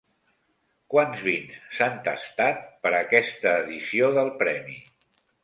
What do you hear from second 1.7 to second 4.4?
s'han tastat per aquesta edició del